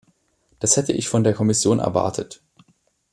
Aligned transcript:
Das 0.57 0.77
hätte 0.77 0.93
ich 0.93 1.09
von 1.09 1.23
der 1.23 1.35
Kommission 1.35 1.77
erwartet. 1.77 2.41